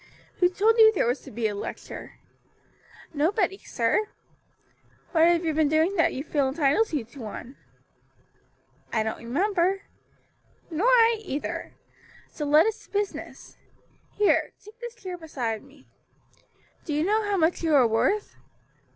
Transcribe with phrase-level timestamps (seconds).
[0.37, 2.13] "Who told you there was to be a lecture?"
[3.13, 4.07] "Nobody, sir."
[5.11, 7.55] "What have you been doing that you feel entitles you to one?"
[8.91, 9.83] "I don't remember."
[10.71, 11.75] "Nor I either.
[12.31, 13.57] So let us to business.
[14.15, 15.85] Here, take this chair beside me.
[16.83, 18.37] Do you know how much you are worth?"